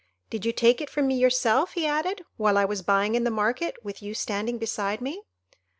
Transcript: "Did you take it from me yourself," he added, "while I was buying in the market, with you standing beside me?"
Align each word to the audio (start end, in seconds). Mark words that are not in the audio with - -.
"Did 0.31 0.47
you 0.47 0.51
take 0.51 0.81
it 0.81 0.89
from 0.89 1.05
me 1.05 1.13
yourself," 1.15 1.73
he 1.73 1.85
added, 1.85 2.23
"while 2.35 2.57
I 2.57 2.65
was 2.65 2.81
buying 2.81 3.13
in 3.13 3.23
the 3.23 3.29
market, 3.29 3.75
with 3.83 4.01
you 4.01 4.15
standing 4.15 4.57
beside 4.57 4.99
me?" 4.99 5.21